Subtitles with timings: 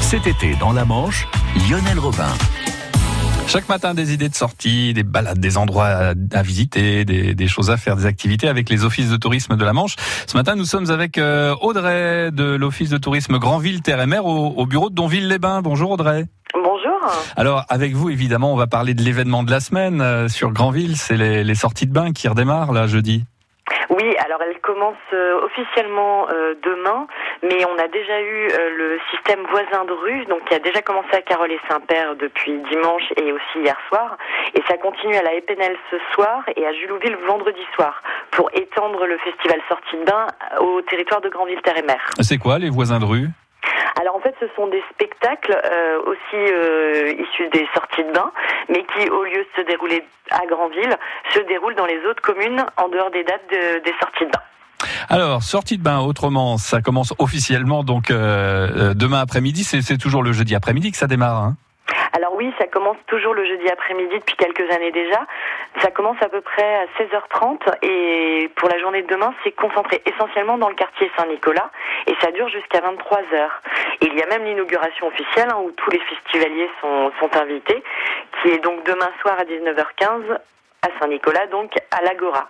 [0.00, 1.28] Cet été, dans la Manche,
[1.70, 2.26] Lionel Robin.
[3.46, 7.76] Chaque matin, des idées de sortie, des balades, des endroits à, visiter, des, choses à
[7.76, 9.94] faire, des activités avec les offices de tourisme de la Manche.
[10.26, 14.26] Ce matin, nous sommes avec euh, Audrey de l'office de tourisme Grandville Terre et Mer
[14.26, 15.62] au, bureau de Donville-les-Bains.
[15.62, 16.26] Bonjour Audrey.
[16.52, 16.98] Bonjour.
[17.36, 20.96] Alors, avec vous, évidemment, on va parler de l'événement de la semaine euh, sur Grandville.
[20.96, 23.24] C'est les, les sorties de bain qui redémarrent, là, jeudi.
[24.18, 27.06] Alors elle commence euh, officiellement euh, demain,
[27.42, 30.82] mais on a déjà eu euh, le système voisin de rue, donc qui a déjà
[30.82, 34.16] commencé à Carole et Saint-Père depuis dimanche et aussi hier soir,
[34.54, 38.02] et ça continue à la Épinel ce soir et à Julouville vendredi soir
[38.32, 40.26] pour étendre le festival sortie de bain
[40.60, 42.00] au territoire de Grandville-Terre et Mer.
[42.20, 43.28] C'est quoi les voisins de rue?
[44.18, 48.32] En fait, ce sont des spectacles euh, aussi euh, issus des sorties de bain,
[48.68, 50.96] mais qui, au lieu de se dérouler à Grandville,
[51.32, 54.42] se déroulent dans les autres communes en dehors des dates des sorties de bain.
[55.08, 59.62] Alors, sortie de bain, autrement, ça commence officiellement donc euh, demain après-midi.
[59.62, 61.36] C'est toujours le jeudi après-midi que ça démarre.
[61.36, 61.56] Hein
[62.38, 65.26] oui, ça commence toujours le jeudi après-midi depuis quelques années déjà.
[65.82, 70.00] Ça commence à peu près à 16h30 et pour la journée de demain, c'est concentré
[70.06, 71.68] essentiellement dans le quartier Saint-Nicolas
[72.06, 73.48] et ça dure jusqu'à 23h.
[74.02, 77.82] Il y a même l'inauguration officielle hein, où tous les festivaliers sont, sont invités,
[78.40, 80.38] qui est donc demain soir à 19h15
[80.82, 82.48] à Saint-Nicolas, donc à l'Agora.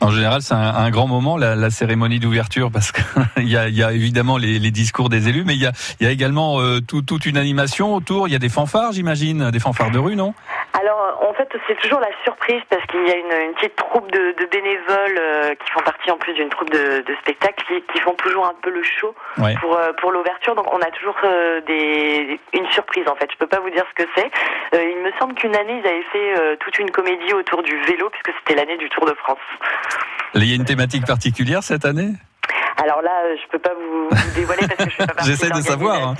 [0.00, 3.92] En général, c'est un, grand moment, la, cérémonie d'ouverture, parce qu'il y a, y a
[3.92, 7.94] évidemment les, discours des élus, mais il y a, y également euh, toute une animation
[7.94, 8.28] autour.
[8.28, 10.34] Il y a des fanfares, j'imagine, des fanfares de rue, non?
[10.74, 14.34] Alors, en fait, c'est toujours la surprise parce qu'il y a une, petite troupe de,
[14.50, 18.54] bénévoles euh, qui font partie en plus d'une troupe de, spectacles qui, font toujours un
[18.62, 19.14] peu le show
[19.60, 20.54] pour euh, pour l'ouverture.
[20.54, 23.28] Donc, on a toujours euh, des une surprise en fait.
[23.32, 24.30] Je peux pas vous dire ce que c'est.
[24.74, 28.38] il me semble qu'une année, ils avaient fait toute une comédie autour du vélo puisque
[28.38, 29.38] c'était l'année du Tour de France.
[30.34, 32.12] Il y a une thématique particulière cette année?
[32.80, 35.60] Alors là, je peux pas vous, dévoiler parce que je fais pas partie J'essaie de
[35.60, 36.08] savoir.
[36.08, 36.14] Hein.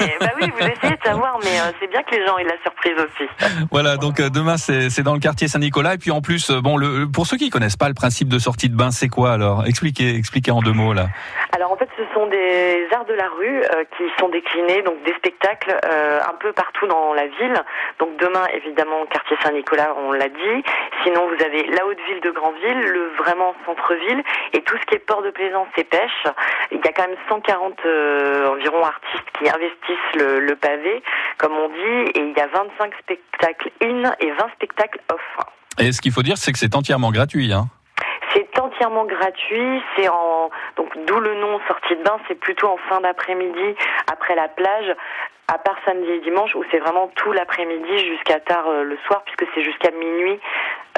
[0.00, 2.44] Mais, bah oui, vous essayez de savoir, mais euh, c'est bien que les gens aient
[2.44, 3.28] la surprise aussi.
[3.72, 6.76] Voilà, donc euh, demain c'est dans le quartier Saint-Nicolas et puis en plus, euh, bon,
[6.76, 9.66] le, pour ceux qui connaissent pas le principe de sortie de bain, c'est quoi alors?
[9.66, 11.08] Expliquez, expliquez en deux mots là.
[11.52, 11.63] Alors
[11.96, 13.62] ce sont des arts de la rue
[13.96, 17.54] qui sont déclinés, donc des spectacles un peu partout dans la ville.
[17.98, 20.64] Donc demain, évidemment, quartier Saint-Nicolas, on l'a dit.
[21.04, 24.22] Sinon, vous avez la haute ville de Grandville, le vraiment centre-ville
[24.52, 26.26] et tout ce qui est port de plaisance et pêche
[26.70, 31.02] il y a quand même 140 euh, environ artistes qui investissent le, pavé,
[31.38, 35.46] comme on dit, et il y a 25 spectacles in et 20 spectacles off.
[35.78, 37.52] Et ce qu'il faut dire, c'est que c'est entièrement gratuit.
[37.52, 37.66] Hein
[38.34, 42.76] c'est entièrement gratuit, c'est en donc d'où le nom sortie de bain, c'est plutôt en
[42.88, 43.74] fin d'après-midi
[44.12, 44.94] après la plage,
[45.48, 49.22] à part samedi et dimanche où c'est vraiment tout l'après-midi jusqu'à tard euh, le soir
[49.24, 50.38] puisque c'est jusqu'à minuit.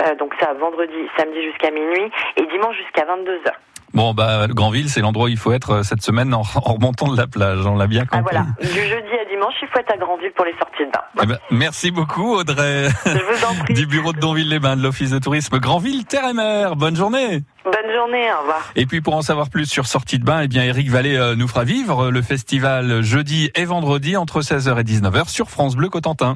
[0.00, 3.52] Euh, donc ça vendredi, samedi jusqu'à minuit et dimanche jusqu'à 22 h
[3.94, 7.16] Bon, bah, Grandville, c'est l'endroit où il faut être euh, cette semaine en, remontant de
[7.16, 7.64] la plage.
[7.66, 8.36] On l'a bien compris.
[8.36, 8.72] Ah, voilà.
[8.74, 11.02] Du jeudi à dimanche, il faut être à Grandville pour les sorties de bain.
[11.22, 12.88] Eh ben, merci beaucoup, Audrey.
[13.04, 13.74] Je vous en prie.
[13.74, 16.76] du bureau de Donville-les-Bains de l'Office de tourisme Grandville, Terre et Mer.
[16.76, 17.42] Bonne journée.
[17.64, 18.72] Bonne journée, au revoir.
[18.76, 21.34] Et puis pour en savoir plus sur Sortie de Bain, eh bien Eric Vallée euh,
[21.34, 25.88] nous fera vivre le festival jeudi et vendredi entre 16h et 19h sur France Bleu
[25.88, 26.34] Cotentin.